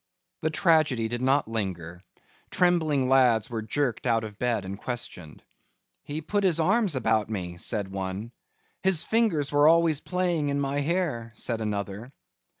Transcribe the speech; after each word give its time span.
The 0.41 0.49
tragedy 0.49 1.07
did 1.07 1.21
not 1.21 1.47
linger. 1.47 2.01
Trembling 2.49 3.07
lads 3.07 3.51
were 3.51 3.61
jerked 3.61 4.07
out 4.07 4.23
of 4.23 4.39
bed 4.39 4.65
and 4.65 4.79
questioned. 4.81 5.43
"He 6.01 6.21
put 6.23 6.43
his 6.43 6.59
arms 6.59 6.95
about 6.95 7.29
me," 7.29 7.57
said 7.57 7.87
one. 7.91 8.31
"His 8.81 9.03
fingers 9.03 9.51
were 9.51 9.67
always 9.67 9.99
playing 10.01 10.49
in 10.49 10.59
my 10.59 10.79
hair," 10.79 11.33
said 11.35 11.61
another. 11.61 12.09